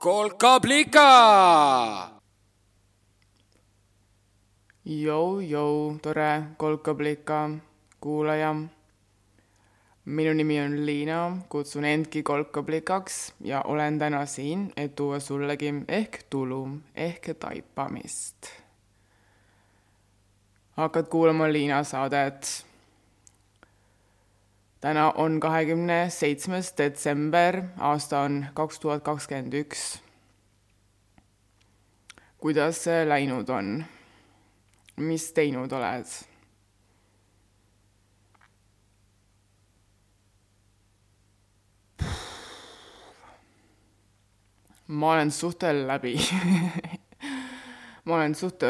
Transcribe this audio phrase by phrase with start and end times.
[0.00, 1.08] Kolkablika!
[4.84, 7.50] Jou-jou, tore kolkablika
[8.00, 8.54] kuulaja.
[10.04, 16.22] minu nimi on Liina, kutsun endki kolkablikaks ja olen täna siin, et tuua sullegi ehk
[16.30, 18.46] tulu ehk taipamist.
[20.76, 22.69] hakkad kuulama Liina saadet.
[24.80, 30.00] Täna on kahekümne seitsmes detsember, aasta on kaks tuhat kakskümmend üks.
[32.38, 33.84] kuidas läinud on?
[34.96, 36.06] mis teinud oled?
[44.86, 46.16] ma olen suhtel läbi
[48.04, 48.62] ma olen suht,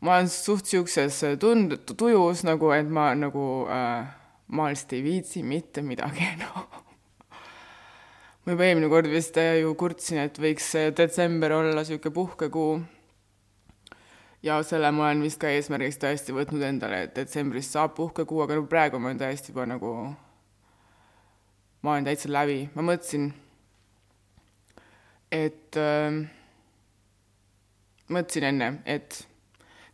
[0.00, 4.17] ma olen suht siukses tund-, tujus nagu, et ma nagu äh,
[4.48, 6.84] ma lihtsalt ei viitsi mitte midagi enam no.
[8.44, 12.78] ma juba eelmine kord vist ju kurtsin, et võiks detsember olla sihuke puhkekuu
[14.42, 18.58] ja selle ma olen vist ka eesmärgiks tõesti võtnud endale, et detsembris saab puhkekuu, aga
[18.58, 19.92] no praegu ma olen täiesti juba nagu,
[21.82, 23.28] ma olen täitsa läbi, ma mõtlesin,
[25.34, 26.20] et äh,
[28.08, 29.20] mõtlesin enne, et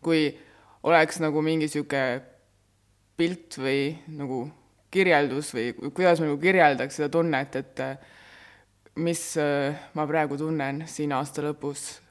[0.04, 0.28] kui
[0.84, 2.04] oleks nagu mingi sihuke
[3.16, 4.44] pilt või nagu
[4.94, 7.84] kirjeldus või kuidas ma nagu kirjeldaks seda tunnet, et
[9.02, 12.04] mis äh, ma praegu tunnen siin aasta lõpus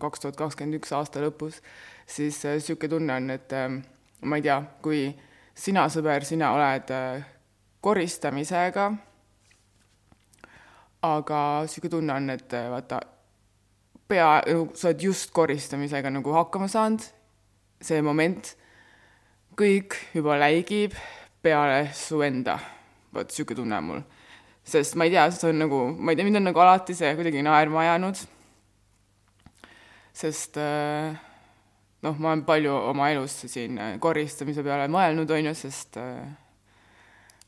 [0.00, 1.60] kaks tuhat kakskümmend üks aasta lõpus,
[2.08, 3.68] siis niisugune äh, tunne on, et äh,
[4.24, 5.04] ma ei tea, kui
[5.54, 7.28] sina, sõber, sina oled äh,
[7.84, 8.88] koristamisega,
[11.06, 13.00] aga niisugune tunne on, et vaata,
[14.10, 17.04] pea, nagu sa oled just koristamisega nagu hakkama saanud,
[17.80, 18.54] see moment,
[19.58, 20.94] kõik juba läigib
[21.42, 22.58] peale su enda.
[23.14, 24.02] vot niisugune tunne on mul.
[24.64, 27.14] sest ma ei tea, see on nagu, ma ei tea, mind on nagu alati see
[27.18, 28.20] kuidagi naerma jäänud
[30.20, 31.14] sest äh,
[32.04, 36.20] noh, ma olen palju oma elus siin äh, koristamise peale mõelnud, on ju, sest äh,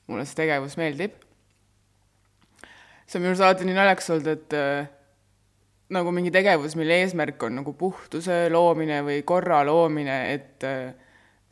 [0.09, 1.19] mulle see tegevus meeldib.
[3.07, 4.55] see on minu arust alati nii naljakas olnud, et
[5.93, 10.65] nagu mingi tegevus, mille eesmärk on nagu puhtuse loomine või korra loomine, et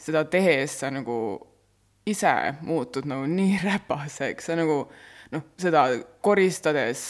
[0.01, 1.17] seda tehes sa nagu
[2.09, 2.35] ise
[2.65, 4.83] muutud nagu nii räpaseks, sa nagu
[5.31, 5.89] noh, seda
[6.25, 7.09] koristades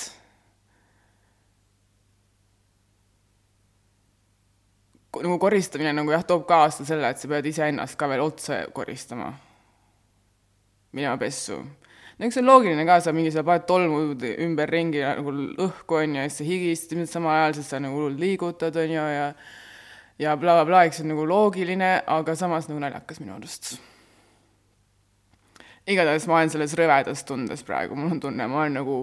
[5.18, 9.32] nagu koristamine nagu jah, toob kaasa selle, et sa pead iseennast ka veel otse koristama.
[10.92, 11.56] minema pessu.
[12.18, 14.14] no eks see on loogiline ka, sa mingi, sa paned tolmu
[14.46, 15.34] ümberringi nagu
[15.66, 18.94] õhku, on ju, ja siis sa higistad samal ajal, sest sa nagu hullult liigutad, on
[18.94, 19.26] ju, ja ja
[20.20, 23.72] blablabla bla, bla, eks see on nagu loogiline, aga samas nagu naljakas minu arust.
[25.90, 28.98] igatahes ma olen selles rõvedas tundes praegu, mul on tunne, ma olen nagu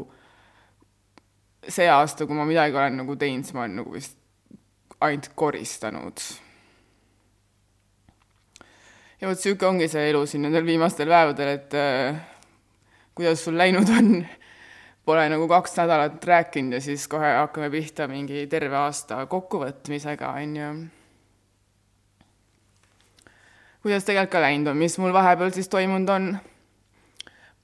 [1.68, 4.18] see aasta, kui ma midagi olen nagu teinud, siis ma olen nagu vist
[5.02, 6.22] ainult koristanud.
[9.22, 12.20] ja vot niisugune ongi see elu siin nendel viimastel päevadel, et äh,
[13.18, 14.22] kuidas sul läinud on,
[15.06, 20.56] pole nagu kaks nädalat rääkinud ja siis kohe hakkame pihta mingi terve aasta kokkuvõtmisega, on
[20.62, 20.72] ju.
[23.88, 26.26] Kuidas tegelikult ka läinud on, mis mul vahepeal siis toimunud on?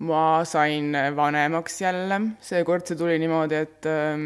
[0.07, 4.23] ma sain vanemaks jälle, seekord see tuli niimoodi, et äh,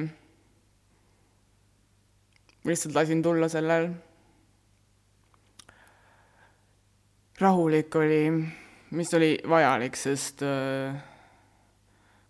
[2.70, 3.90] lihtsalt lasin tulla sellel.
[7.42, 8.22] rahulik oli,
[8.98, 10.94] mis oli vajalik, sest äh,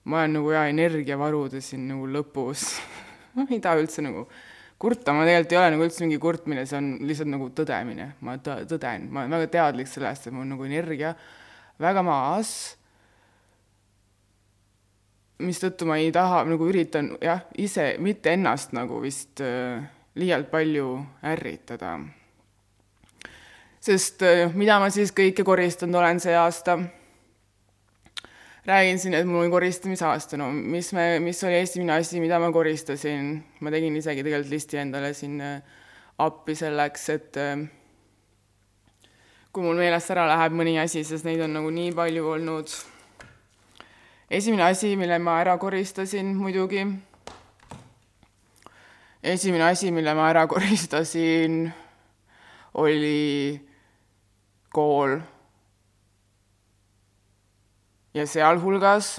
[0.03, 2.69] ma olen nagu ja energiavarude siin nagu lõpus
[3.35, 4.29] ma ei taha üldse nagu
[4.77, 8.37] kurta, ma tegelikult ei ole nagu üldse mingi kurtmine, see on lihtsalt nagu tõdemine, ma
[8.43, 11.15] tõ-, tõden, ma olen väga teadlik sellest, et mul nagu energia
[11.81, 12.51] väga maas,
[15.41, 19.81] mistõttu ma ei taha, nagu üritan jah, ise, mitte ennast nagu vist äh,
[20.17, 20.93] liialt palju
[21.25, 21.97] ärritada.
[23.81, 26.79] sest äh, mida ma siis kõike koristanud olen see aasta?
[28.67, 32.51] Räägin siin, et mul on koristamisaasta, no mis me, mis oli esimene asi, mida ma
[32.51, 33.31] koristasin,
[33.63, 35.61] ma tegin isegi tegelikult listi endale siin äh,
[36.19, 37.65] appi selleks, et äh,
[39.51, 42.77] kui mul meelest ära läheb mõni asi, sest neid on nagu nii palju olnud.
[44.29, 46.83] esimene asi, mille ma ära koristasin muidugi
[49.23, 51.67] esimene asi, mille ma ära koristasin,
[52.73, 53.59] oli
[54.73, 55.17] kool.
[58.17, 59.17] Ja sealhulgas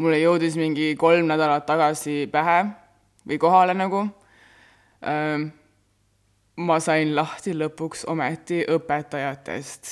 [0.00, 2.62] mulle jõudis mingi kolm nädalat tagasi pähe
[3.28, 4.06] või kohale nagu.
[6.60, 9.90] ma sain lahti lõpuks ometi õpetajatest.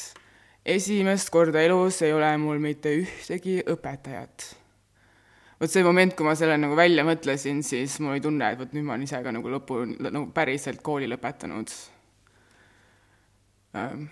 [0.65, 4.55] esimest korda elus ei ole mul mitte ühtegi õpetajat
[5.61, 8.75] vot see moment, kui ma selle nagu välja mõtlesin, siis mul oli tunne, et vot
[8.75, 11.73] nüüd ma olen ise ka nagu lõpu, nagu päriselt kooli lõpetanud.
[13.79, 14.07] Ähm,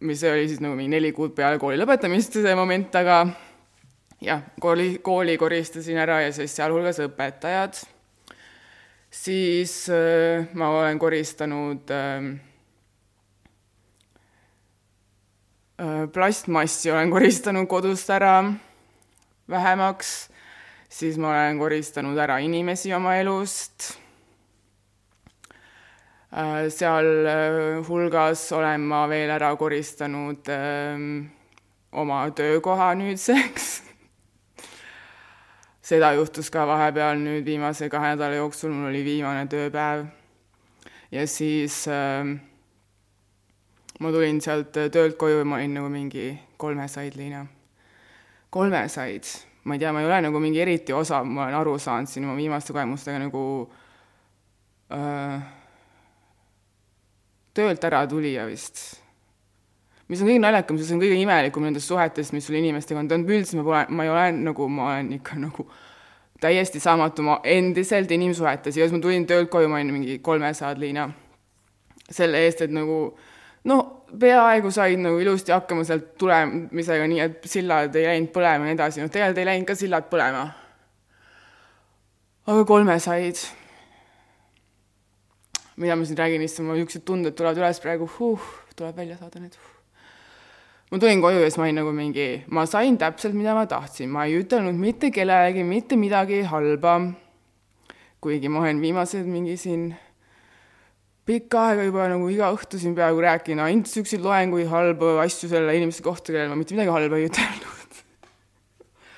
[0.00, 3.20] mis oli siis nagu mingi neli kuud peale kooli lõpetamist, see moment, aga
[4.24, 7.82] jah, kooli, kooli koristasin ära ja siis sealhulgas õpetajad.
[9.10, 12.30] siis äh, ma olen koristanud äh,
[15.80, 18.52] äh, plastmassi olen koristanud kodust ära
[19.50, 20.30] vähemaks
[20.90, 23.94] siis ma olen koristanud ära inimesi oma elust.
[26.32, 31.24] Äh, sealhulgas äh, olen ma veel ära koristanud ähm,
[31.90, 33.82] oma töökoha nüüdseks
[35.90, 40.06] seda juhtus ka vahepeal nüüd viimase kahe nädala jooksul, mul oli viimane tööpäev.
[41.10, 42.22] ja siis äh,
[43.98, 47.46] ma tulin sealt töölt koju ja ma olin nagu mingi kolmesaid Liina.
[48.50, 49.26] kolmesaid
[49.64, 52.30] ma ei tea, ma ei ole nagu mingi eriti osav, ma olen aru saanud siin
[52.30, 53.48] oma viimaste kogemustega nagu
[54.94, 55.58] äh,
[57.54, 59.00] töölt ära tulija vist.
[60.08, 63.30] mis on kõige naljakam, see on kõige imelikum nendest suhetest, mis sul inimestega on toonud,
[63.30, 65.66] üldse ma pole, ma ei ole nagu, ma olen ikka nagu
[66.40, 71.10] täiesti saamatu, ma endiselt inimsuhetes, igatahes ma tulin töölt koju, ma olin mingi kolmesaja liina.
[72.10, 72.96] selle eest, et nagu
[73.70, 73.76] no
[74.18, 78.78] peaaegu said nagu ilusti hakkama sealt tulemisega, nii et sillad ei läinud põlema ja nii
[78.78, 80.48] edasi, noh tegelikult ei läinud ka sillad põlema.
[82.50, 83.38] aga kolme said.
[85.80, 89.40] Mida ma siin räägin, issand, mul niisugused tunded tulevad üles praegu, huh, tuleb välja saada
[89.40, 89.72] need huh.
[90.90, 94.12] ma tulin koju ja siis ma olin nagu mingi, ma sain täpselt, mida ma tahtsin,
[94.12, 97.00] ma ei ütelnud mitte kellelegi mitte midagi halba.
[98.20, 99.94] kuigi ma olen viimased mingi siin
[101.30, 105.76] pikka aega juba nagu iga õhtu siin peaaegu rääkinud ainult niisuguseid loenguid, halbu asju selle
[105.78, 108.00] inimese kohta, kellele ma mitte midagi halba ei ütelnud.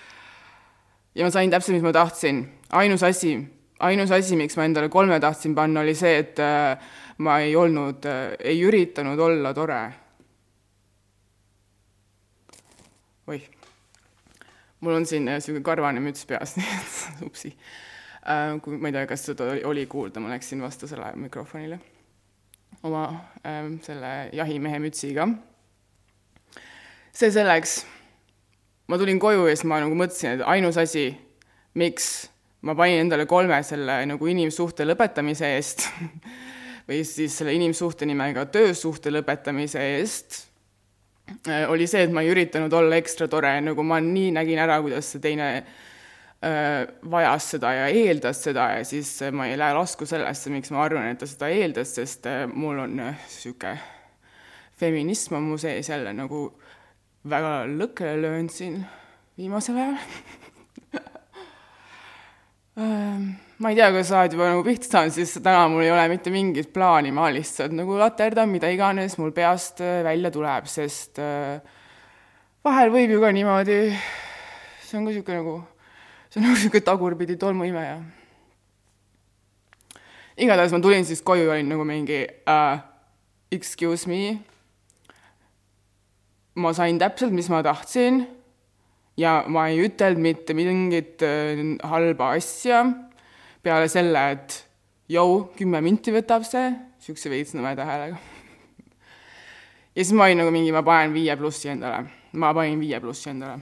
[1.19, 2.45] ja ma sain täpselt, mis ma tahtsin.
[2.71, 3.33] ainus asi,
[3.83, 6.91] ainus asi, miks ma endale kolme tahtsin panna, oli see, et äh,
[7.23, 9.83] ma ei olnud äh,, ei üritanud olla tore.
[13.33, 13.45] oih,
[14.81, 17.57] mul on siin niisugune äh, karvane müts peas, nii et upsi
[18.63, 21.81] kui ma ei tea, kas seda oli, oli kuulda, ma läksin vastasele mikrofonile
[22.83, 23.07] oma
[23.47, 25.29] ähm, selle jahimehe mütsiga.
[27.13, 27.87] see selleks.
[28.89, 31.13] ma tulin koju ja siis ma nagu mõtlesin, et ainus asi,
[31.75, 32.32] miks
[32.63, 35.87] ma panin endale kolme selle nagu inimsuhte lõpetamise eest
[36.89, 40.43] või siis selle inimsuhte nimega töösuhte lõpetamise eest,
[41.47, 44.81] äh, oli see, et ma ei üritanud olla ekstra tore, nagu ma nii nägin ära,
[44.83, 45.55] kuidas see teine
[46.43, 50.73] Äh, vajas seda ja eeldas seda ja siis äh, ma ei lähe lasku sellesse, miks
[50.75, 53.77] ma arvan, et ta seda eeldas, sest mul on niisugune
[54.81, 56.41] feminism on mu sees jälle nagu
[57.31, 58.81] väga lõkkele löönud siin
[59.39, 59.95] viimasel ajal
[62.77, 66.07] ma ei tea, kas sa oled juba nagu pihta saanud, siis täna mul ei ole
[66.09, 71.21] mitte mingit plaani, ma lihtsalt nagu laterdan, mida iganes mul peast välja tuleb, sest
[72.65, 73.79] vahel võib ju ka niimoodi,
[74.87, 75.59] see on ka niisugune nagu
[76.33, 78.01] see on nagu niisugune tagurpidi tolmuimeja.
[80.41, 82.81] igatahes ma tulin siis koju ja olin nagu mingi uh,
[83.53, 84.39] excuse me,
[86.55, 88.25] ma sain täpselt, mis ma tahtsin
[89.17, 92.85] ja ma ei ütelnud mitte mingit uh, halba asja
[93.63, 94.57] peale selle, et
[95.13, 98.19] jõu, kümme minti võtab see, niisuguse veits nõmeda häälega.
[99.95, 102.07] ja siis ma olin nagu mingi, ma panen viie plussi endale,
[102.39, 103.61] ma panin viie plussi endale.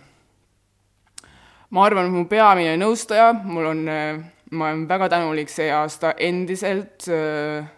[1.70, 6.16] Ma arvan, et mu peamine nõustaja, mul on, äh, ma olen väga tänulik see aasta
[6.18, 7.68] endiselt äh,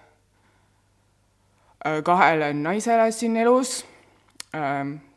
[1.85, 3.83] äh, kahele naisele siin elus,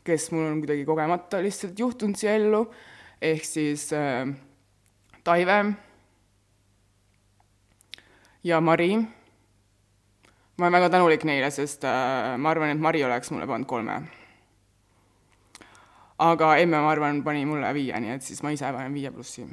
[0.06, 2.62] kes mul on kuidagi kogemata lihtsalt juhtunud siia ellu,
[3.22, 3.88] ehk siis
[5.26, 5.58] Taive
[8.44, 8.96] ja Mari.
[10.56, 11.82] ma olen väga tänulik neile, sest
[12.38, 14.00] ma arvan, et Mari oleks mulle pannud kolme
[16.18, 19.44] aga emme, ma arvan, pani mulle viie, nii et siis ma ise panen viie plussi.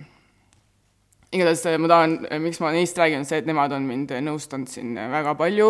[1.34, 4.96] Igatahes ma tahan, miks ma neist räägin, on see, et nemad on mind nõustanud siin
[5.12, 5.70] väga palju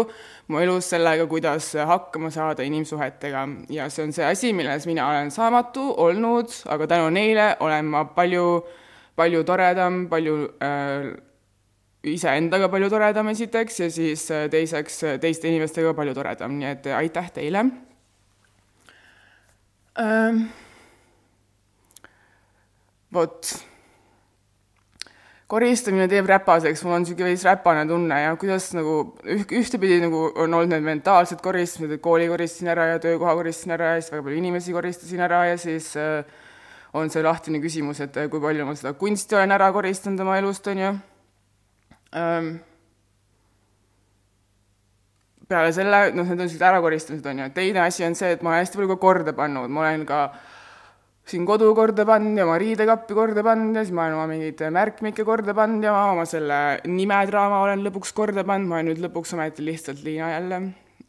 [0.51, 3.43] mu elus sellega, kuidas hakkama saada inimsuhetega.
[3.73, 8.03] Ja see on see asi, milles mina olen saamatu olnud, aga tänu neile olen ma
[8.15, 8.47] palju,
[9.19, 11.13] palju toredam, palju äh,
[12.13, 16.91] iseendaga palju toredam esiteks ja siis äh, teiseks äh, teiste inimestega palju toredam, nii et
[16.99, 17.65] aitäh teile!
[20.01, 20.45] Ähm
[23.13, 23.45] vot,
[25.53, 30.25] koristamine teeb räpaseks, mul on niisugune veits räpane tunne ja kuidas nagu üh-, ühtepidi nagu
[30.31, 34.15] on olnud need mentaalsed koristamised, et kooli koristasin ära ja töökoha koristasin ära ja siis
[34.15, 36.23] väga palju inimesi koristasin ära ja siis äh,
[36.93, 40.67] on see lahtine küsimus, et kui palju ma seda kunsti olen ära koristanud oma elust,
[40.69, 40.93] on ju.
[42.17, 42.49] Ähm,
[45.49, 48.53] peale selle, noh, need on sellised ärakoristamised, on ju, teine asi on see, et ma
[48.53, 50.23] olen hästi palju ka korda pannud, ma olen ka
[51.23, 54.59] siin kodu korda pannud ja oma riidekappi korda pannud ja siis ma olen oma mingeid
[54.75, 59.03] märkmikke korda pannud ja ma oma selle nimedraama olen lõpuks korda pannud, ma olen nüüd
[59.05, 60.61] lõpuks ometi lihtsalt Liina jälle.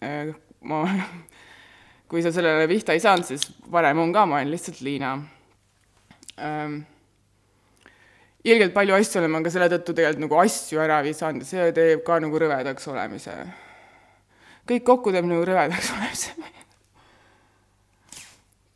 [0.05, 0.33] Äh,
[0.71, 0.85] ma,
[2.11, 5.17] kui sa sellele pihta ei saanud, siis varem on ka, ma olen lihtsalt Liina
[6.39, 6.81] ähm,
[8.45, 11.77] ilgelt palju asju olen ma ka selle tõttu tegelikult nagu asju ära visanud ja see
[11.77, 13.39] teeb ka nagu rõvedaks olemise
[14.69, 16.35] kõik kokku teeb nagu rõvedaks olemise.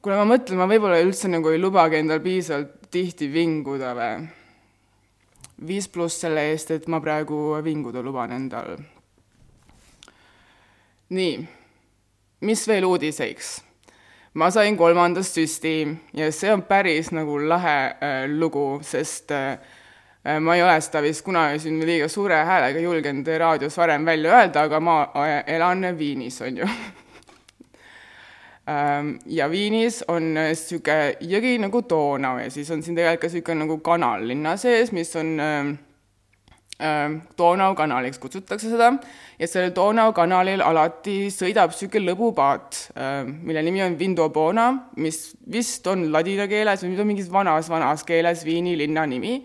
[0.09, 4.29] Kuule, ma mõtlen, ma võib-olla üldse nagu ei lubagi endal piisavalt tihti vinguda või.
[5.69, 8.79] viis pluss selle eest, et ma praegu vinguda luban endal.
[11.11, 11.35] nii,
[12.41, 13.61] mis veel uudiseks?
[14.35, 15.75] ma sain kolmandast süsti
[16.15, 19.59] ja see on päris nagu lahe äh, lugu, sest äh,
[20.41, 24.63] ma ei ole seda vist kunagi siin liiga suure häälega julgenud raadios varem välja öelda,
[24.63, 26.71] aga ma äh, elan Viinis, on ju
[28.69, 33.79] ja Viinis on niisugune jõgi nagu Donau ja siis on siin tegelikult ka niisugune nagu
[33.85, 35.71] kanal linna sees, mis on äh,
[37.39, 38.91] Donau kanaliks kutsutakse seda
[39.39, 42.83] ja sellel Donau kanalil alati sõidab niisugune lõbupaat,
[43.41, 44.69] mille nimi on Vindobona,
[45.01, 49.41] mis vist on ladina keeles või mingis vanas-vanas keeles Viini linna nimi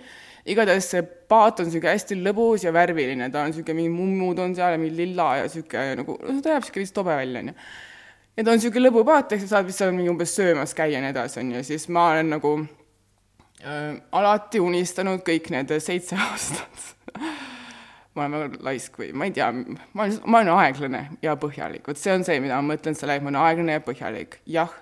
[0.45, 4.55] igatahes see paat on niisugune hästi lõbus ja värviline, ta on niisugune, mingi mummud on
[4.57, 7.57] seal ja mingi lilla ja niisugune nagu, ta näeb niisugune vist tobe välja, on ju.
[8.37, 11.03] Ja ta on niisugune lõbupaat, ehk sa saad vist seal mingi umbes söömas käia ja
[11.03, 12.53] nii edasi, on ju, siis ma olen nagu
[13.61, 16.89] äh, alati unistanud kõik need seitse aastat.
[18.13, 21.85] Ma olen väga laisk või ma ei tea, ma olen, ma olen aeglane ja põhjalik,
[21.89, 24.73] vot see on see, mida ma mõtlen selle, et ma olen aeglane ja põhjalik, jah.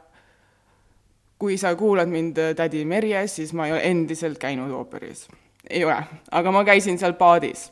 [1.42, 5.26] kui sa kuulad mind tädi Merje, siis ma ei ole endiselt käinud ooperis.
[5.70, 5.96] Ei ole,
[6.32, 7.70] aga ma käisin seal paadis,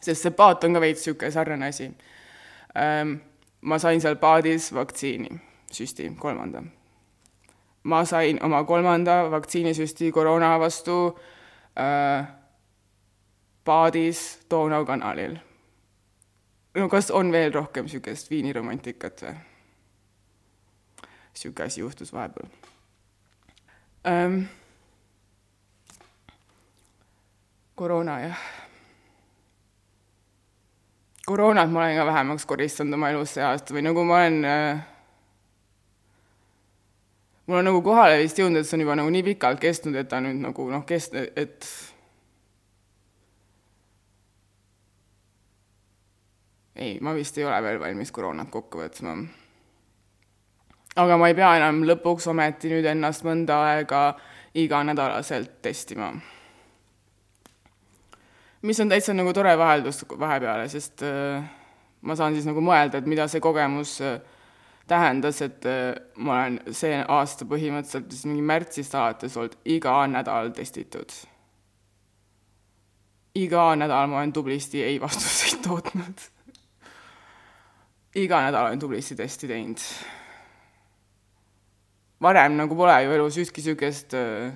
[0.00, 1.90] sest see paat on ka veits niisugune sarnane asi.
[2.76, 3.18] Ehm,
[3.66, 5.40] ma sain seal paadis vaktsiini,
[5.72, 6.62] süsti, kolmanda.
[7.82, 11.18] ma sain oma kolmanda vaktsiinisüsti koroona vastu
[11.78, 12.28] äh,
[13.64, 15.36] paadis Donau kanalil.
[16.74, 19.34] no kas on veel rohkem niisugust viiniromantikat või?
[21.34, 22.48] niisugune asi juhtus vahepeal
[24.06, 24.46] ähm,
[27.76, 28.38] koroona, jah.
[31.26, 34.84] Koroonat ma olen ka vähemaks koristanud oma elus see aasta või nagu ma olen äh,
[37.46, 40.08] mul on nagu kohale vist jõudnud, et see on juba nagu nii pikalt kestnud, et
[40.10, 41.68] ta nüüd nagu noh, kest-, et
[46.76, 49.16] ei, ma vist ei ole veel valmis koroonat kokku võtma.
[50.96, 54.06] aga ma ei pea enam lõpuks ometi nüüd ennast mõnda aega
[54.56, 56.14] iganädalaselt testima
[58.66, 61.44] mis on täitsa nagu tore vaheldus vahepeale, sest äh,
[62.02, 64.18] ma saan siis nagu mõelda, et mida see kogemus äh,
[64.90, 70.52] tähendas, et äh, ma olen see aasta põhimõtteliselt siis mingi märtsist alates olnud iga nädal
[70.56, 71.14] testitud.
[73.36, 76.30] iga nädal ma olen tublisti ei vastuseid tootnud
[78.16, 79.80] iga nädal olen tublisti testi teinud.
[82.20, 84.54] varem nagu pole ju elus ühtki niisugust äh,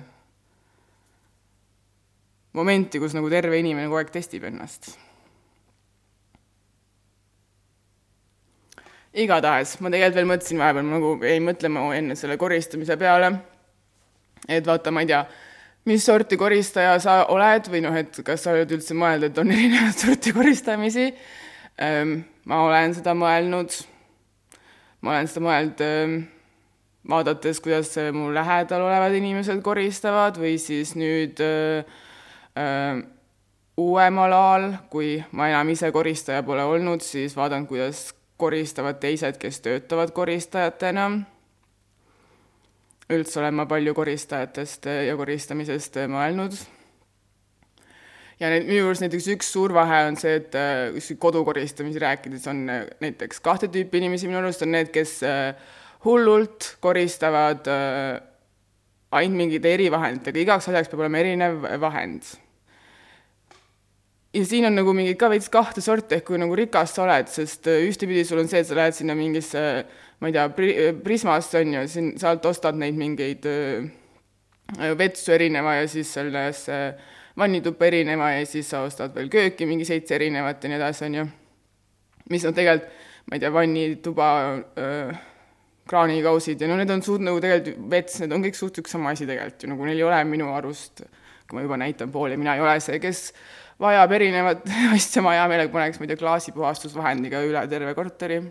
[2.57, 4.93] momenti, kus nagu terve inimene kogu aeg testib ennast.
[9.11, 13.33] igatahes, ma tegelikult veel mõtlesin vahepeal, ma nagu jäin mõtlema enne selle koristamise peale,
[14.47, 15.25] et vaata, ma ei tea,
[15.91, 19.51] mis sorti koristaja sa oled või noh, et kas sa oled üldse mõelnud, et on
[19.55, 21.09] erinevat sorti koristamisi.
[21.81, 23.75] Ehm, ma olen seda mõelnud,
[25.03, 26.15] ma olen seda mõelnud ehm,
[27.11, 31.99] vaadates, kuidas mu lähedal olevad inimesed koristavad või siis nüüd äh,
[33.77, 38.09] uuemal ajal, kui ma enam ise koristaja pole olnud, siis vaatan, kuidas
[38.41, 41.11] koristavad teised, kes töötavad koristajatena.
[43.11, 46.55] üldse olen ma palju koristajatest ja koristamisest mõelnud.
[48.39, 52.65] ja need, minu juures näiteks üks suur vahe on see, et äh, kodukoristamisi rääkides on
[52.99, 55.19] näiteks kahte tüüpi inimesi, minu arust on need, kes
[56.05, 57.67] hullult koristavad
[59.11, 62.31] ainult mingite erivahenditega, igaks asjaks peab olema erinev vahend.
[64.33, 67.29] Ja siin on nagu mingi ka veits kahte sorti, ehk kui nagu rikas sa oled,
[67.31, 69.63] sest äh, ühtepidi sul on see, et sa lähed sinna mingisse,
[70.21, 73.89] ma ei tea, pri-, Prismasse on ju, siin, sealt ostad neid mingeid äh,
[74.97, 76.79] vetsu erineva ja siis sellesse
[77.37, 81.19] vannituppa erineva ja siis sa ostad veel kööki mingi seitse erinevat ja nii edasi, on
[81.19, 81.27] ju.
[82.31, 84.27] mis on tegelikult, ma ei tea, vannituba
[84.79, 85.19] äh,
[85.91, 89.11] kraanikausid ja no need on suht nagu tegelikult vets, need on kõik suht üks sama
[89.11, 91.03] asi tegelikult ju, nagu neil ei ole minu arust,
[91.49, 93.31] kui ma juba näitan pooli, mina ei ole see, kes
[93.81, 98.41] vajab erinevat asja, ma hea meelega paneks, ma ei tea, klaasipuhastusvahendiga üle terve korteri.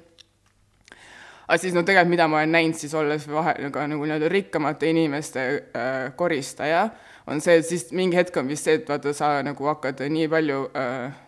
[1.47, 4.91] aga siis no tegelikult, mida ma olen näinud siis olles vahe, nagu, nagu nii-öelda rikkamate
[4.91, 6.89] inimeste äh, koristaja,
[7.31, 10.29] on see, et siis mingi hetk on vist see, et vaata, sa nagu hakkad nii
[10.31, 11.23] palju äh,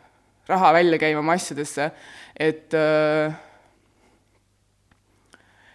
[0.51, 1.91] raha välja käima oma asjadesse,
[2.39, 3.35] et äh,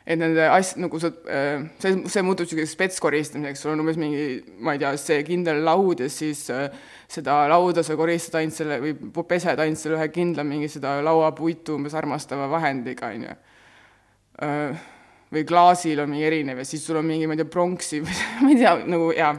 [0.08, 4.40] et nende asj-, nagu sa, äh, see, see muutub niisuguseks spetskoristamiseks, sul on umbes mingi,
[4.64, 6.70] ma ei tea, see kindel laud ja siis äh,
[7.08, 11.78] seda lauda sa koristad ainult selle või pesed ainult selle ühe kindla mingi seda lauapuitu
[11.78, 13.36] umbes armastava vahendiga, on ju.
[15.32, 18.18] Või klaasil on mingi erinev ja siis sul on mingi, ma ei tea, pronksi või
[18.44, 19.34] ma ei tea, nagu jaa.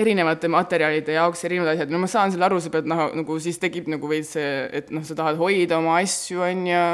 [0.00, 3.58] Erinevate materjalide jaoks erinevad asjad, no ma saan selle aru, sa pead noh, nagu siis
[3.60, 6.84] tekib nagu veits see, et noh, sa tahad hoida oma asju, on ju,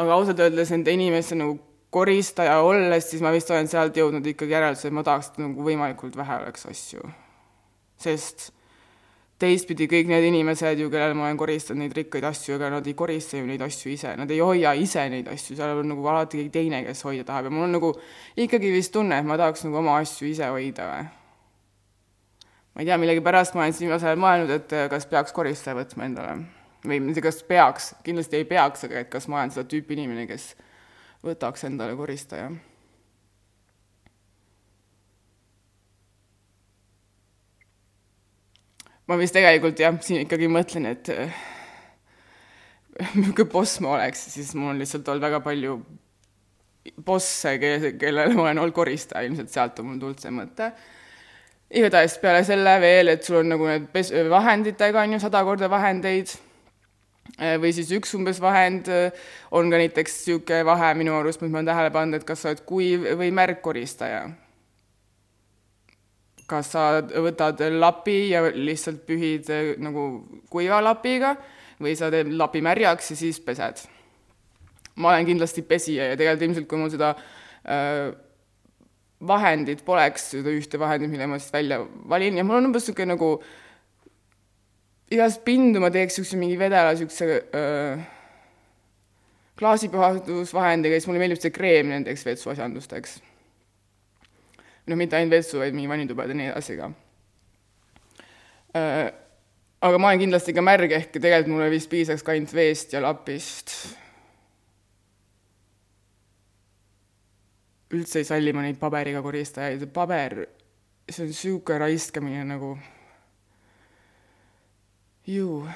[0.00, 1.58] aga ausalt öeldes nende inimeste nagu
[1.90, 5.66] koristaja olles, siis ma vist olen sealt jõudnud ikkagi järeldusele, et ma tahaks, et nagu
[5.66, 7.02] võimalikult vähe oleks asju.
[8.00, 8.50] sest
[9.40, 12.94] teistpidi kõik need inimesed ju, kellel ma olen koristanud neid rikkaid asju, ega nad ei
[12.96, 16.40] korista ju neid asju ise, nad ei hoia ise neid asju, seal on nagu alati
[16.40, 17.48] keegi teine, kes hoida tahab.
[17.48, 17.94] Ja mul on nagu
[18.36, 20.88] ikkagi vist tunne, et ma tahaks nagu oma asju ise hoida.
[20.92, 21.08] Või.
[22.74, 26.08] ma ei tea, millegipärast ma olen siin viimasel ajal mõelnud, et kas peaks koristaja võtma
[26.08, 26.36] endale.
[26.84, 30.28] Või mitte kas peaks, kindlasti ei peaks, aga et kas ma olen seda tüüpi inimene,
[30.28, 30.52] kes
[31.26, 32.50] võtaks endale koristaja.
[39.10, 41.08] ma vist tegelikult jah, siin ikkagi mõtlen, et
[43.16, 45.72] niisugune boss ma oleks, siis mul on lihtsalt olnud väga palju
[47.02, 50.70] bosse, kellele ma olen olnud koristaja, ilmselt sealt on mul tulnud see mõte
[51.70, 55.70] igatahes peale selle veel, et sul on nagu need pes-, vahenditega on ju sada korda
[55.70, 56.32] vahendeid
[57.40, 59.16] või siis üks umbes vahend äh,
[59.56, 62.52] on ka näiteks niisugune vahe minu arust, mis ma olen tähele pannud, et kas sa
[62.52, 64.28] oled kuiv või märgkoristaja.
[66.50, 71.36] kas sa võtad lapi ja lihtsalt pühid äh, nagu kuiva lapiga
[71.80, 73.86] või sa teed lapi märjaks ja siis pesed.
[74.96, 77.14] ma olen kindlasti pesija ja tegelikult ilmselt, kui mul seda
[77.64, 78.10] äh,
[79.20, 83.14] vahendit poleks, seda ühte vahendit, mille ma siis välja valin ja mul on umbes niisugune
[83.14, 83.69] nagu äh,
[85.10, 88.04] igast pindu ma teeks niisuguse mingi vedela niisuguse äh,
[89.60, 93.18] klaasipuhastusvahendiga, siis mulle meeldib see kreem nendeks vetsuasjandusteks.
[94.86, 96.92] noh, mitte ainult vetsu, vaid mingi vannitubad ja nii edasi ka
[99.80, 103.02] aga ma olen kindlasti ka märg, ehk tegelikult mulle vist piisaks ka ainult veest ja
[103.02, 103.74] lapist.
[107.90, 110.44] üldse ei salli ma neid paberiga koristajaid, paber,
[111.10, 112.76] see on niisugune raiskamine nagu
[115.34, 115.68] ju.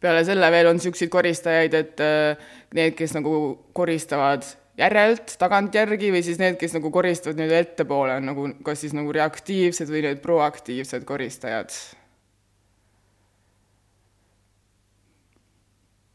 [0.00, 3.32] peale selle veel on niisuguseid koristajaid, et äh, need, kes nagu
[3.76, 4.46] koristavad
[4.80, 9.12] järelt, tagantjärgi või siis need, kes nagu koristavad nii-öelda ettepoole, on nagu kas siis nagu
[9.12, 11.74] reaktiivsed või need proaktiivsed koristajad.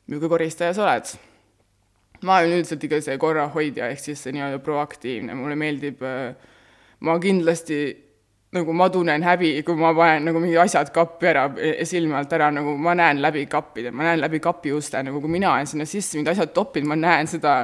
[0.06, 1.16] milline koristaja sa oled?
[2.26, 6.34] ma olen üldiselt ikka see korrahoidja, ehk siis see nii-öelda proaktiivne, mulle meeldib, äh,
[7.06, 8.05] ma kindlasti
[8.56, 11.46] nagu ma tunnen häbi, kui ma panen nagu mingid asjad kappi ära,
[11.88, 15.32] silme alt ära, nagu ma näen läbi kappide, ma näen läbi kapi uste, nagu kui
[15.32, 17.56] mina olen sinna sisse mingid asjad toppinud, ma näen seda,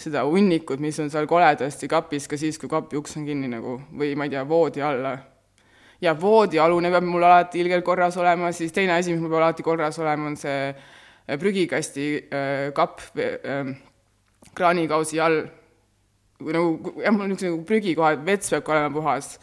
[0.00, 3.78] seda hunnikut, mis on seal koledasti kapis ka siis, kui kapi uks on kinni nagu,
[3.94, 5.16] või ma ei tea, voodi alla.
[6.04, 9.64] ja voodialune peab mul alati ilgelt korras olema, siis teine asi, mis mul peab alati
[9.64, 13.72] korras olema, on see äh, prügikasti äh, kapp äh,
[14.54, 15.42] kraanikausi all.
[16.44, 19.36] nagu jah, mul niisugune nagu prügikohad, vets peab ka olema puhas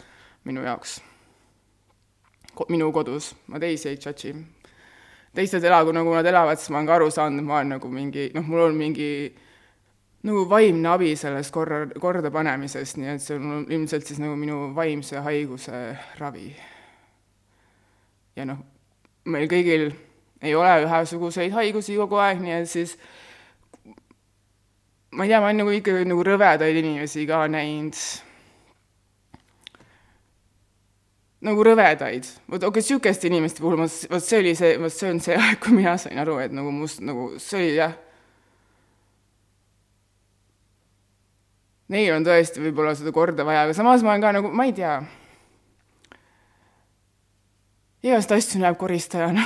[0.43, 1.01] minu jaoks.
[2.69, 4.33] minu kodus, ma teisi ei judge'i.
[5.35, 7.89] teised elagu nagu nad elavad, siis ma olen ka aru saanud, et ma olen nagu
[7.89, 9.11] mingi, noh, mul on mingi
[10.23, 15.23] nagu vaimne abi sellest korra, kordapanemisest, nii et see on ilmselt siis nagu minu vaimse
[15.23, 15.81] haiguse
[16.19, 16.51] ravi.
[18.35, 18.59] ja noh,
[19.25, 19.91] meil kõigil
[20.41, 22.97] ei ole ühesuguseid haigusi kogu aeg, nii et siis
[25.11, 27.97] ma ei tea, ma olen nagu ikka nagu rõvedaid inimesi ka näinud
[31.45, 35.09] nagu rõvedaid, vot okei okay,, niisuguste inimeste puhul ma, vot see oli see, vot see
[35.09, 37.93] on see aeg, kui mina sain aru, et nagu must nagu, see oli jah.
[41.91, 44.73] Neil on tõesti võib-olla seda korda vaja, aga samas ma olen ka nagu, ma ei
[44.77, 44.95] tea.
[48.01, 49.43] igast asju näeb koristajana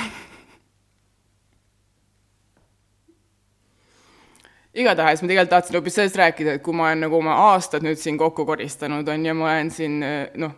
[4.80, 8.00] igatahes ma tegelikult tahtsin hoopis sellest rääkida, et kui ma olen nagu oma aastad nüüd
[8.00, 9.94] siin kokku koristanud, on ju, ma olen siin
[10.40, 10.54] noh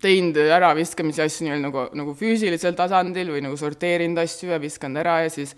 [0.00, 5.22] teinud äraviskamise asju nii-öelda nagu, nagu füüsilisel tasandil või nagu sorteerinud asju ja viskanud ära
[5.24, 5.56] ja siis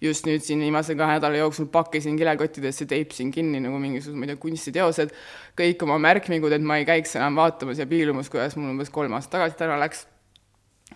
[0.00, 4.32] just nüüd siin viimase kahe nädala jooksul pakkisin kilekottidesse, teipsin kinni nagu mingisugused, ma ei
[4.32, 5.14] tea, kunstiteosed,
[5.58, 9.16] kõik oma märkmingud, et ma ei käiks enam vaatamas ja piilumas, kuidas mul umbes kolm
[9.16, 10.04] aastat tagasi täna läks.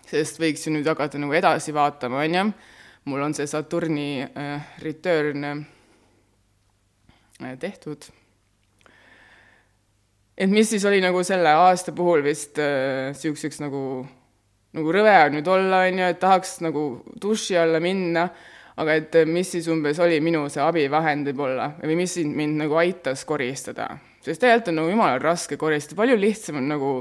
[0.07, 2.45] sest võiks ju nüüd hakata nagu edasi vaatama, on ju.
[3.05, 8.11] mul on see Saturni äh, return äh, tehtud
[10.41, 13.81] et mis siis oli nagu selle aasta puhul vist niisuguseks äh, nagu,
[14.77, 16.85] nagu rõve on nüüd olla, on ju, et tahaks nagu
[17.21, 18.25] duši alla minna,
[18.81, 22.79] aga et mis siis umbes oli minu see abivahend võib-olla või mis sind mind nagu
[22.81, 23.91] aitas koristada.
[24.21, 26.93] sest tegelikult on nagu jumala raske koristada, palju lihtsam on nagu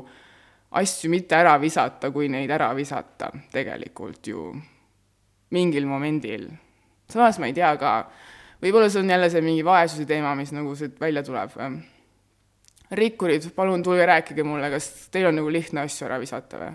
[0.81, 4.50] asju mitte ära visata, kui neid ära visata tegelikult ju
[5.50, 6.50] mingil momendil.
[7.09, 7.94] samas ma ei tea ka,
[8.61, 11.57] võib-olla see on jälle see mingi vaesuse teema, mis nagu siit välja tuleb
[12.90, 16.70] rikkurid, palun tulge rääkige mulle, kas teil on nagu lihtne asju ära visata või?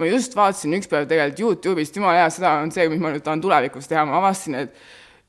[0.00, 3.24] ma just vaatasin üks päev tegelikult Youtube'ist, jumala hea, seda on see, mis ma nüüd
[3.24, 4.76] tahan tulevikus teha, ma avastasin, et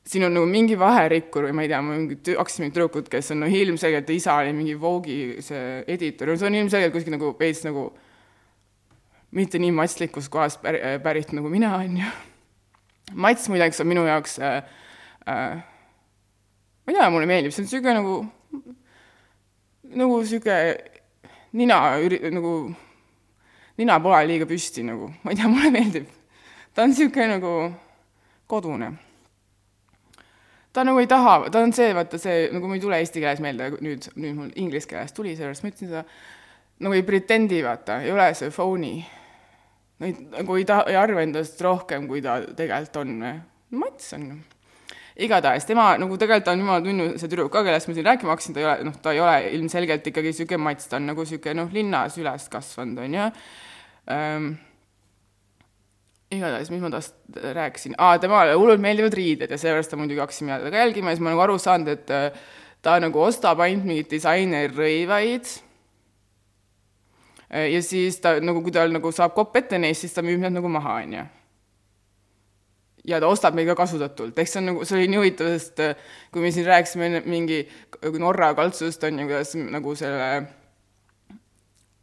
[0.08, 3.44] siin on nagu mingi vaherikkur või ma ei tea, mingi hakkasid mingid tüdrukud, kes on
[3.44, 7.90] no ilmselgelt, isa oli mingi Vogue'i see editor, see on ilmselgelt kuskil nagu veits nagu
[9.38, 12.14] mitte nii matslikust kohast pär-, pärit nagu mina, on ju.
[13.14, 14.62] mats muideks on minu jaoks äh,
[15.28, 15.60] äh,
[16.86, 18.16] ma ei tea, mulle meeldib, see on niisugune nagu
[19.98, 20.58] nagu niisugune
[21.58, 22.56] nina üri-, nagu,
[23.80, 26.10] nina pole liiga püsti nagu, ma ei tea, mulle meeldib.
[26.74, 27.54] ta on niisugune nagu
[28.52, 28.92] kodune.
[30.74, 33.42] ta nagu ei taha, ta on see, vaata see, nagu mul ei tule eesti keeles
[33.44, 36.06] meelde, nüüd, nüüd mul inglise keeles tuli, sellepärast ma ütlesin seda,
[36.82, 39.04] nagu ei pretendi, vaata, ei ole see phone'i.
[40.02, 43.20] nagu ei taha, ei arva endast rohkem, kui ta tegelikult on.
[43.72, 44.32] mats on
[45.20, 48.56] igatahes tema nagu tegelikult on jumala tunnu see tüdruk ka, kellest ma siin rääkima hakkasin,
[48.56, 51.58] ta ei ole, noh, ta ei ole ilmselgelt ikkagi niisugune mats, ta on nagu niisugune
[51.60, 53.26] noh, linnas üles kasvanud, on ju
[54.16, 54.52] ähm,.
[56.32, 57.18] igatahes, mis ma tast
[57.58, 57.98] rääkisin?
[58.00, 61.20] Ah,, temale hullult meeldivad riided ja seepärast ta muidugi hakkasin mina teda ka jälgima ja
[61.20, 62.32] siis ma nagu aru saanud, et äh,
[62.82, 65.52] ta nagu ostab ainult mingeid disainerrõivaid.
[67.52, 70.40] Äh, ja siis ta nagu, kui tal nagu saab kopp ette neist, siis ta müüb
[70.40, 71.28] need nagu maha, on ju
[73.08, 75.82] ja ta ostab neid ka kasutatult, ehk see on nagu, see oli nii huvitav, sest
[75.84, 77.64] äh, kui me siin rääkisime mingi
[78.22, 80.30] Norra kaltsust, on ju, kuidas nagu selle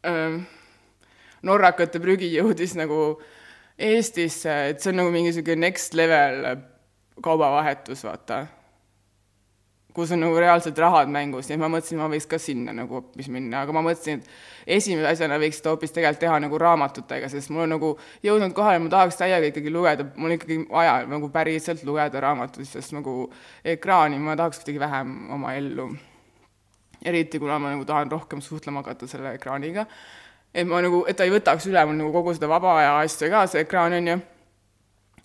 [0.09, 0.39] äh,
[1.47, 3.19] norrakate prügi jõudis nagu
[3.79, 6.49] Eestisse, et see on nagu mingi niisugune next level
[7.23, 8.47] kaubavahetus, vaata
[9.95, 12.99] kus on nagu reaalselt rahad mängus, nii et ma mõtlesin, ma võiks ka sinna nagu
[12.99, 17.31] hoopis minna, aga ma mõtlesin, et esimese asjana võiks seda hoopis tegelikult teha nagu raamatutega,
[17.33, 17.91] sest mul on nagu
[18.27, 22.95] jõudnud kohale, ma tahaks täiega ikkagi lugeda, mul ikkagi vaja nagu päriselt lugeda raamatuid, sest
[22.97, 23.17] nagu
[23.65, 25.91] ekraani ma tahaks kuidagi vähem oma ellu.
[27.05, 29.87] eriti kuna ma nagu tahan rohkem suhtlema hakata selle ekraaniga,
[30.55, 33.31] et ma nagu, et ta ei võtaks üle mul nagu kogu seda vaba aja asja
[33.31, 34.21] ka, see ekraan on ju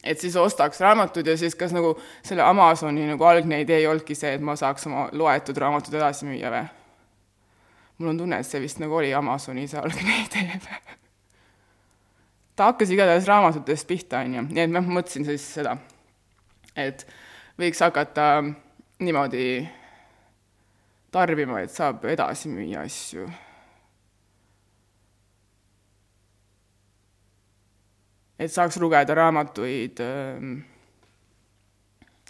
[0.03, 4.15] et siis ostaks raamatud ja siis kas nagu selle Amazoni nagu algne idee ei olnudki
[4.15, 6.65] see, et ma saaks oma loetud raamatud edasi müüa või?
[7.97, 10.59] mul on tunne, et see vist nagu oli Amazoni see algne idee
[12.55, 15.77] ta hakkas igatahes raamatutest pihta, on ju, nii et ma mõtlesin siis seda,
[16.77, 17.05] et
[17.59, 18.27] võiks hakata
[19.03, 19.47] niimoodi
[21.13, 23.27] tarbima, et saab edasi müüa asju
[28.39, 30.53] et saaks lugeda raamatuid, ähm,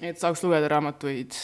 [0.02, 1.36] et saaks lugeda raamatuid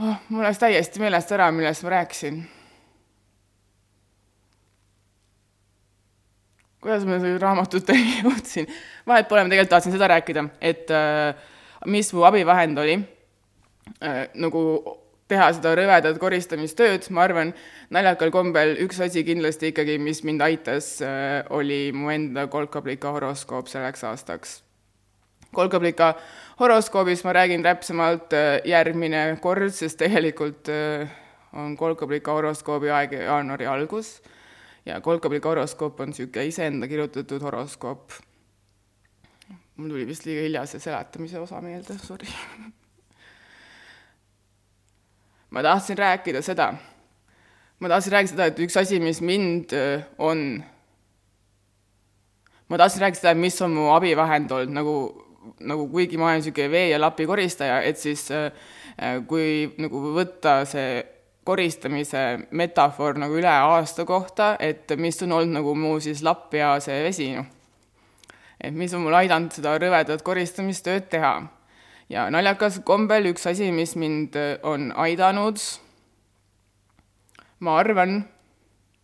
[0.00, 2.42] oh, mul läks täiesti meelest ära, millest ma rääkisin.
[6.82, 8.70] kuidas ma selle raamatuteni jõudsin?
[9.06, 11.52] vahet pole, ma tegelikult tahtsin seda rääkida, et äh,
[11.86, 12.98] mis mu abivahend oli
[14.02, 14.62] äh,, nagu
[15.30, 17.52] teha seda rõvedat koristamistööd, ma arvan,
[17.94, 23.70] naljakal kombel üks asi kindlasti ikkagi, mis mind aitas, äh, oli mu enda kolkablika horoskoop
[23.72, 24.62] selleks aastaks.
[25.52, 26.14] kolkablika
[26.60, 31.08] horoskoobis ma räägin täpsemalt äh, järgmine kord, sest tegelikult äh,
[31.52, 34.22] on kolkablika horoskoobi aeg jaanuari algus
[34.86, 38.12] ja kolkablika horoskoop on niisugune iseenda kirjutatud horoskoop.
[39.76, 42.28] mul tuli vist liiga hilja see seletamise osa meelde, sorry
[45.52, 46.72] ma tahtsin rääkida seda,
[47.80, 49.74] ma tahtsin rääkida seda, et üks asi, mis mind
[50.18, 50.62] on,
[52.68, 54.96] ma tahtsin rääkida seda, mis on mu abivahend olnud, nagu,
[55.60, 58.28] nagu kuigi ma olen niisugune vee- ja lapikoristaja, et siis
[59.28, 61.02] kui nagu võtta see
[61.44, 66.76] koristamise metafoor nagu üle aasta kohta, et mis on olnud nagu mu siis lapp ja
[66.80, 67.48] see vesi, noh.
[68.60, 71.40] et mis on mul aidanud seda rõvedat koristamistööd teha
[72.10, 75.60] ja naljakas kombel üks asi, mis mind äh, on aidanud,
[77.62, 78.22] ma arvan,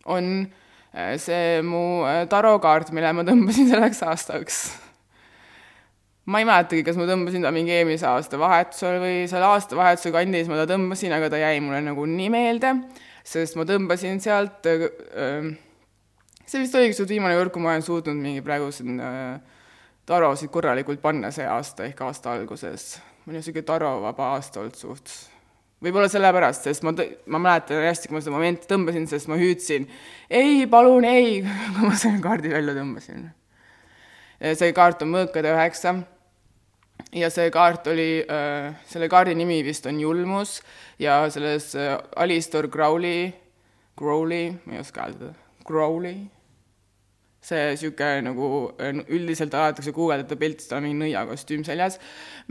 [0.05, 0.29] on
[0.93, 4.61] äh, see mu äh, tarokaart, mille ma tõmbasin selleks aastaks.
[6.29, 10.51] ma ei mäletagi, kas ma tõmbasin ta mingi eelmise aasta vahetusel või selle aastavahetuse kandis
[10.51, 12.75] ma ta tõmbasin, aga ta jäi mulle nagu nii meelde,
[13.25, 14.67] sest ma tõmbasin sealt
[16.49, 19.57] see vist oligi suht viimane kord, kui ma olen suutnud mingi praegu siin äh,
[20.09, 22.95] tarosid korralikult panna see aasta ehk aasta alguses.
[23.25, 25.13] mul on niisugune tarovaba aasta olnud suht
[25.83, 26.93] võib-olla sellepärast, sest ma,
[27.31, 29.87] ma mäletan hästi, kui ma seda momenti tõmbasin, sest ma hüüdsin
[30.27, 31.41] ei, palun ei,
[31.75, 33.27] kui ma selle kaardi välja tõmbasin.
[34.59, 35.95] see kaart on mõõkade üheksa
[37.15, 40.59] ja see kaart oli äh,, selle kaardi nimi vist on julmus
[40.99, 43.31] ja selles äh, Alistair Crowley,
[43.99, 45.33] Crowley, ma ei oska hääldada,
[45.67, 46.27] Crowley
[47.43, 48.47] see niisugune nagu
[49.07, 51.95] üldiselt alatakse guugeldada pilti, tal on mingi nõiakostüüm seljas,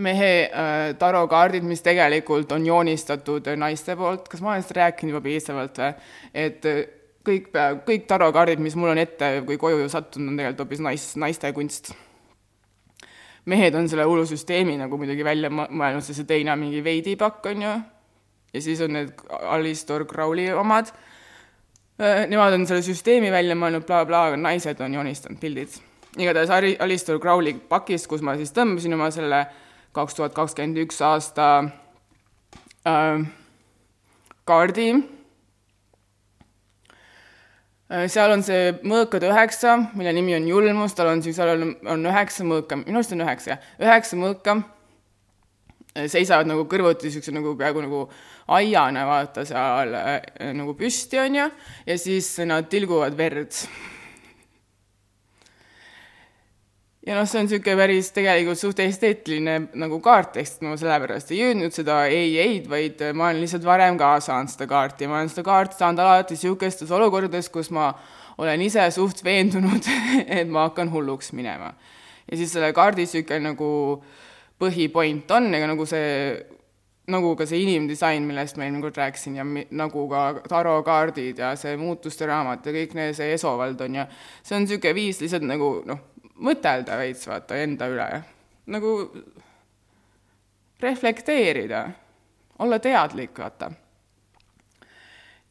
[0.01, 5.25] mehe äh, tarokaardid, mis tegelikult on joonistatud naiste poolt, kas ma olen seda rääkinud juba
[5.27, 5.91] piisavalt või,
[6.45, 6.81] et äh,
[7.29, 7.51] kõik,
[7.89, 11.93] kõik tarokaardid, mis mul on ette või koju sattunud, on tegelikult hoopis nais, naiste kunst.
[13.49, 17.45] mehed on selle hullu süsteemi nagu muidugi välja mõelnud, sest see teine on mingi veidipakk,
[17.53, 17.77] on ju,
[18.55, 20.89] ja siis on need Alistair Crowley omad.
[20.89, 21.18] Äh,
[21.99, 25.69] nemad on selle süsteemi välja mõelnud bla,, blablabla, naised on joonistanud pildid.
[26.19, 29.47] igatahes Ari-, Alistair Crowley pakist, kus ma siis tõmbasin oma selle
[29.97, 31.49] kaks tuhat kakskümmend üks aasta
[32.87, 33.27] äh,
[34.47, 34.89] kaardi
[37.91, 38.07] äh,.
[38.07, 42.11] seal on see mõõkade üheksa, mille nimi on julmus, tal on siis, seal on, on
[42.13, 44.61] üheksa mõõka, minu arust on üheksa, jah, üheksa mõõka
[46.07, 48.05] seisavad nagu kõrvuti niisuguse nagu peaaegu nagu
[48.49, 51.47] aiana, vaata seal äh, nagu püsti, on ju,
[51.87, 53.53] ja siis nad tilguvad verd.
[57.09, 61.43] ja noh, see on niisugune päris tegelikult suht esteetiline nagu kaart, ehk ma sellepärast ei
[61.43, 65.33] jõudnud seda ei-ei-d, vaid ma olen lihtsalt varem ka saanud seda kaarti ja ma olen
[65.33, 67.93] seda kaarti saanud alati niisugustes olukordades, kus ma
[68.39, 69.89] olen ise suht veendunud,
[70.41, 71.73] et ma hakkan hulluks minema.
[72.29, 73.71] ja siis selle kaardi niisugune nagu
[74.59, 76.09] põhipoint on, ega nagu see,
[77.09, 81.55] nagu ka see inimdisain, millest ma eelmine kord rääkisin ja mi, nagu ka tarokaardid ja
[81.57, 84.07] see muutuste raamat ja kõik need, see esovald on ja
[84.43, 86.03] see on niisugune viis lihtsalt nagu noh,
[86.45, 88.09] mõtelda veits vaata enda üle,
[88.75, 88.93] nagu
[90.81, 91.83] reflekteerida,
[92.63, 93.73] olla teadlik, vaata.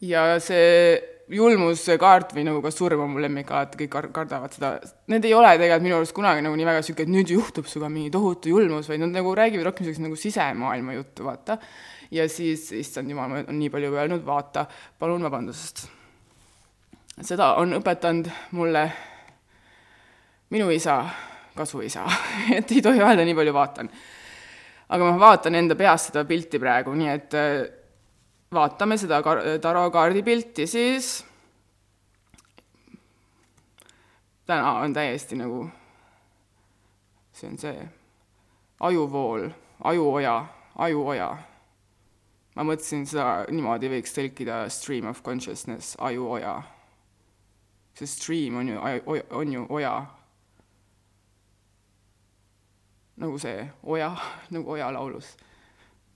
[0.02, 4.72] ja see julmuskaart või nagu ka surm on mu lemmik alati, kõik kar-, kardavad seda.
[5.12, 7.90] Need ei ole tegelikult minu arust kunagi nagu nii väga niisugune, et nüüd juhtub sinuga
[7.92, 11.58] mingi tohutu julmus, vaid nad nagu räägivad rohkem niisugust nagu sisemaailma juttu, vaata.
[12.12, 14.66] ja siis, issand jumal, ma olen nii palju öelnud, vaata,
[15.00, 15.88] palun vabandust.
[17.22, 18.86] seda on õpetanud mulle
[20.56, 21.02] minu isa,
[21.58, 22.06] kasuisa
[22.58, 23.92] et ei tohi öelda nii palju vaatan.
[24.88, 27.36] aga ma vaatan enda peas seda pilti praegu, nii et
[28.54, 31.26] vaatame seda kar-, tarokaardi pilti, siis
[34.48, 35.68] täna on täiesti nagu,
[37.34, 37.90] see on see
[38.80, 39.50] ajuvool,
[39.84, 40.38] ajuoja,
[40.76, 41.30] ajuoja.
[42.56, 46.62] ma mõtlesin seda niimoodi võiks tõlkida stream of consciousness, ajuoja.
[48.00, 48.80] see stream on ju,
[49.30, 50.06] on ju oja.
[53.18, 54.16] nagu see oja,
[54.54, 55.36] nagu Oja laulus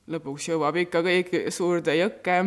[0.10, 2.42] lõpuks jõuab ikka kõik suurde jõkke.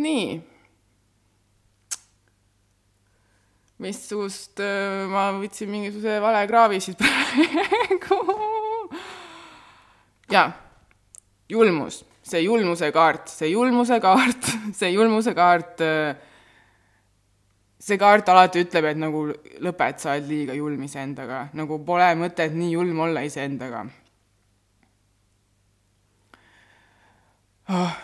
[0.00, 0.40] nii.
[3.80, 4.60] missugust
[5.08, 8.18] ma võtsin mingisuguse vale kraavi siit praegu.
[10.30, 10.50] Jaa,
[11.48, 15.80] julmus, see julmuse kaart, see julmuse kaart, see julmuse kaart
[17.80, 19.22] see kaart alati ütleb, et nagu
[19.64, 23.86] lõpet, sa oled liiga julm iseendaga, nagu pole mõtet nii julm olla iseendaga
[27.72, 27.94] oh,.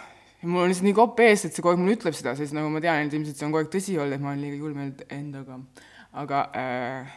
[0.41, 2.57] ja mul on lihtsalt nii kopp ees, et see kogu aeg mulle ütleb seda, sest
[2.57, 4.65] nagu ma tean, et ilmselt see on kogu aeg tõsi olnud, et ma olen liiga
[4.65, 4.83] julm
[5.21, 5.61] endaga.
[6.25, 7.15] aga äh,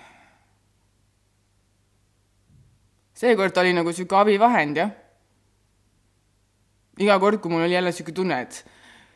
[3.24, 4.96] seekord oli nagu niisugune abivahend, jah.
[7.00, 8.64] iga kord, kui mul oli jälle niisugune tunne, et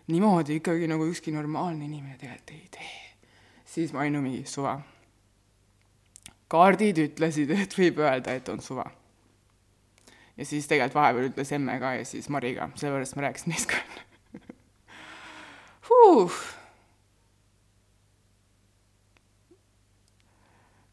[0.08, 3.03] niimoodi ikkagi nagu ükski normaalne inimene tegelikult ei tee
[3.74, 4.80] siis ma olin mingi suva.
[6.54, 8.86] kaardid ütlesid, et võib öelda, et on suva.
[10.38, 13.72] ja siis tegelikult vahepeal ütles emme ka ja siis Mari ka, sellepärast ma rääkisin neist
[13.72, 13.82] ka
[15.90, 16.38] huh..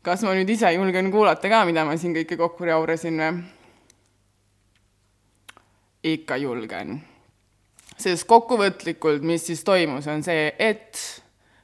[0.02, 3.40] kas ma nüüd ise julgen kuulata ka, mida ma siin kõike kokku jaurasin või?
[6.16, 7.02] ikka julgen.
[8.00, 10.96] sest kokkuvõtlikult, mis siis toimus, on see, et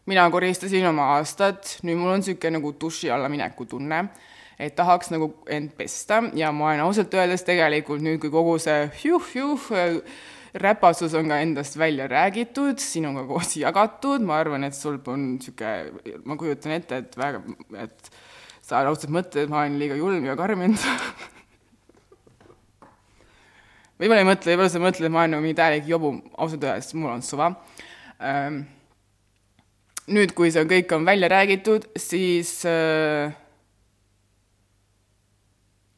[0.07, 4.05] mina koristasin oma aastat, nüüd mul on niisugune nagu duši alla mineku tunne,
[4.59, 6.23] et tahaks nagu end pesta.
[6.39, 9.71] Ja ma olen ausalt öeldes tegelikult nüüd, kui kogu see juh-juh
[10.57, 16.21] räpasus on ka endast välja räägitud, sinuga koos jagatud, ma arvan, et sul on niisugune,
[16.25, 17.43] ma kujutan ette, et väga,
[17.83, 18.13] et
[18.67, 21.11] sa raudselt mõtled, et ma olen liiga julm ja karm endale
[24.01, 27.15] võib-olla ei mõtle, võib-olla sa mõtled, ma olen nagu mingi täielik jobu, ausalt öeldes mul
[27.15, 27.53] on suva.
[28.21, 28.65] Ähm,
[30.13, 33.35] nüüd, kui see kõik on välja räägitud, siis äh,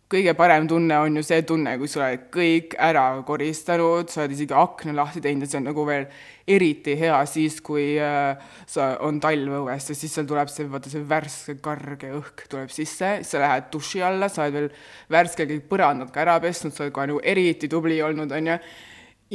[0.08, 4.32] kõige parem tunne on ju see tunne, kui sa oled kõik ära koristanud, sa oled
[4.36, 6.06] isegi akna lahti teinud ja see on nagu veel
[6.48, 10.92] eriti hea siis, kui äh, sa on talv õues ja siis seal tuleb see, vaata
[10.92, 14.70] see värske karge õhk tuleb sisse, sa lähed duši alla, sa oled veel
[15.12, 18.56] värske kõik põrandad ka ära pesnud, sa oled kohe nagu eriti tubli olnud, on ju.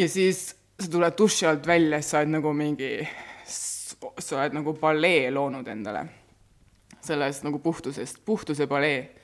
[0.01, 0.47] ja siis
[0.81, 2.95] sa tuled duši alt välja, sa oled nagu mingi,
[4.19, 6.05] sa oled nagu palee loonud endale.
[7.03, 9.23] sellest nagu puhtusest, puhtuse palee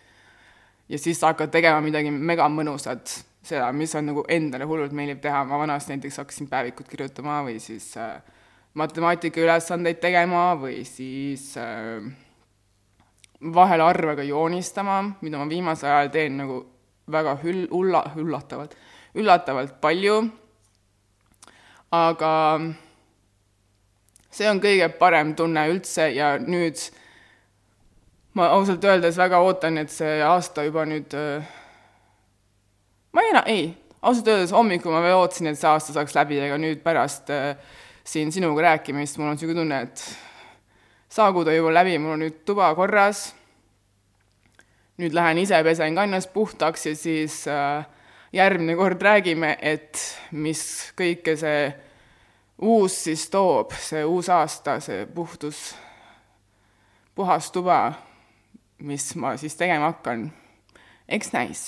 [0.89, 3.13] ja siis sa hakkad tegema midagi mega mõnusat,
[3.45, 7.59] seda, mis on nagu endale hullult meeldib teha, ma vanasti näiteks hakkasin päevikut kirjutama või
[7.63, 8.17] siis äh,
[8.79, 12.01] matemaatikaülesandeid tegema või siis äh,
[13.53, 16.59] vahel arvega joonistama, mida ma viimasel ajal teen nagu
[17.09, 18.75] väga hüll-, hulla-, üllatavalt,
[19.15, 20.19] üllatavalt palju,
[21.95, 22.33] aga
[24.31, 26.79] see on kõige parem tunne üldse ja nüüd
[28.37, 31.45] ma ausalt öeldes väga ootan, et see aasta juba nüüd äh,
[33.11, 33.67] ma ei, ei,
[34.01, 37.53] ausalt öeldes hommikul ma veel ootasin, et see aasta saaks läbi, aga nüüd pärast äh,
[38.07, 40.05] siin sinuga rääkimist mul on niisugune tunne, et
[41.09, 43.31] saagu ta juba läbi, mul on nüüd tuba korras,
[45.01, 47.83] nüüd lähen ise pesen ka ennast puhtaks ja siis äh,
[48.35, 49.99] järgmine kord räägime, et
[50.31, 50.61] mis
[50.97, 51.69] kõike see
[52.61, 55.75] uus siis toob, see uus aasta, see puhtus,
[57.15, 57.79] puhas tuba
[58.79, 60.29] mis ma siis tegema hakkan,
[61.09, 61.63] eks näis.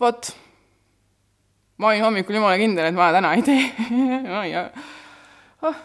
[0.00, 0.30] vot,
[1.78, 3.68] ma olin hommikul jumala kindel, et ma täna ei tee
[4.52, 4.64] ja
[5.62, 5.76] oh.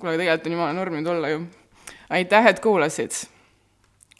[0.00, 1.44] kuule, tegelikult on jumala norm nüüd olla ju.
[2.10, 3.22] aitäh, et kuulasid.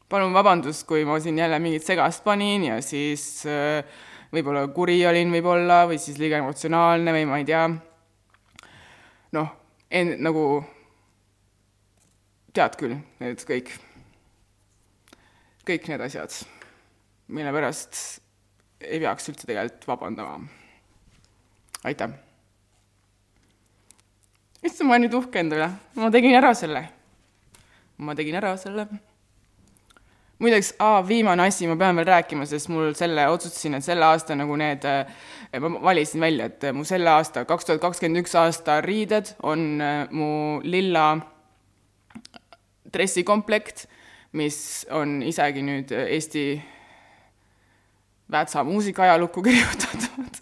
[0.09, 3.85] palun vabandust, kui ma siin jälle mingit segast panin ja siis äh,
[4.31, 7.65] võib-olla kuri olin võib-olla või siis liiga emotsionaalne või ma ei tea.
[9.37, 9.51] noh,
[10.23, 10.45] nagu
[12.55, 13.75] tead küll, need kõik,
[15.67, 16.35] kõik need asjad,
[17.31, 18.01] mille pärast
[18.81, 20.41] ei peaks üldse tegelikult vabandama.
[21.85, 22.17] aitäh!
[24.63, 26.85] issand, ma olen nüüd uhke enda üle, ma tegin ära selle.
[27.99, 28.89] ma tegin ära selle.
[30.41, 30.73] Muideks,
[31.09, 34.87] viimane asi, ma pean veel rääkima, sest mul selle, otsustasin, et selle aasta nagu need,
[35.61, 39.67] ma valisin välja, et mu selle aasta, kaks tuhat kakskümmend üks aasta riided on
[40.17, 40.33] mu
[40.65, 41.07] lilla
[42.93, 43.87] dressikomplekt,
[44.39, 46.45] mis on isegi nüüd Eesti
[48.31, 50.37] Väätsa muusikaajalukku kirjutatud.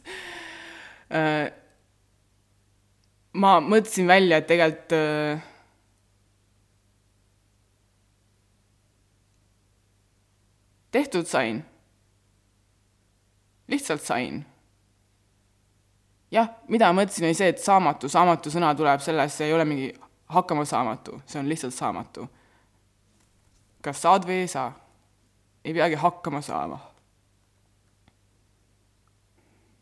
[3.33, 4.93] ma mõtlesin välja, et tegelikult
[10.91, 11.65] tehtud sain.
[13.69, 14.45] lihtsalt sain.
[16.31, 19.65] jah, mida ma mõtlesin, oli see, et saamatu, saamatu sõna tuleb sellest, see ei ole
[19.65, 19.93] mingi
[20.29, 22.29] hakkamasaamatu, see on lihtsalt saamatu
[23.83, 24.73] kas saad või ei saa.
[25.65, 26.79] ei peagi hakkama saama.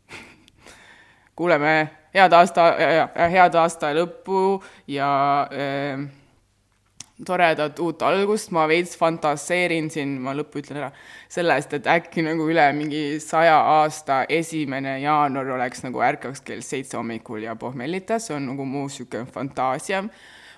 [1.37, 1.73] kuuleme
[2.13, 2.63] head aasta,
[3.31, 5.09] head aasta lõppu ja
[5.51, 6.07] äh,
[7.25, 10.89] toredat uut algust, ma veits fantaseerin siin, ma lõppu ütlen ära,
[11.33, 16.97] sellest, et äkki nagu üle mingi saja aasta esimene jaanuar oleks nagu ärkaks kell seitse
[16.99, 20.03] hommikul ja pohmellitas, see on nagu mu niisugune fantaasia.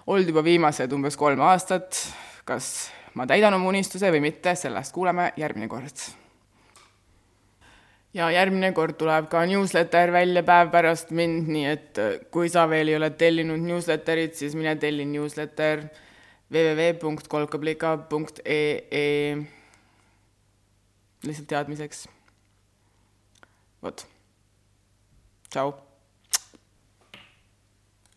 [0.07, 1.95] olnud juba viimased umbes kolm aastat,
[2.45, 6.03] kas ma täidan oma unistuse või mitte, sellest kuuleme järgmine kord.
[8.13, 12.91] ja järgmine kord tuleb ka newsletter välja päev pärast mind, nii et kui sa veel
[12.91, 15.87] ei ole tellinud newsletterit, siis mine telli newsletter
[16.51, 19.35] www.kolkablika.ee
[21.23, 22.07] lihtsalt teadmiseks.
[23.81, 24.07] vot,
[25.51, 25.88] tšau